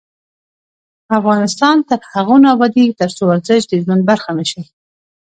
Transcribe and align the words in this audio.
افغانستان 1.19 1.77
تر 1.87 1.99
هغو 2.13 2.35
نه 2.43 2.49
ابادیږي، 2.55 2.97
ترڅو 3.01 3.23
ورزش 3.27 3.61
د 3.67 3.73
ژوند 3.83 4.01
برخه 4.09 4.31
نشي. 4.39 4.61